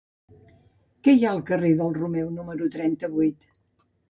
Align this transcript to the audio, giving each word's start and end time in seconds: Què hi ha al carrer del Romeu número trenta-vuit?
Què 1.07 1.13
hi 1.17 1.21
ha 1.27 1.33
al 1.33 1.41
carrer 1.51 1.71
del 1.83 1.93
Romeu 2.01 2.33
número 2.39 2.71
trenta-vuit? 2.79 3.49